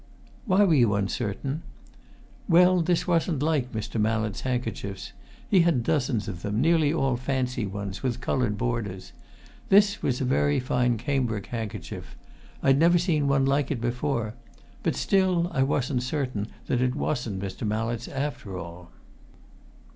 [0.45, 1.61] "Why were you uncertain?"
[2.49, 4.01] "Well, this wasn't like Mr.
[4.01, 5.13] Mallett's handkerchiefs.
[5.47, 9.13] He has dozens of them, nearly all fancy ones, with coloured borders.
[9.69, 12.15] This was a very fine cambric handkerchief
[12.63, 14.33] I'd never seen one like it before.
[14.81, 17.61] But, still, I wasn't certain that it wasn't Mr.
[17.67, 18.89] Mallett's after all."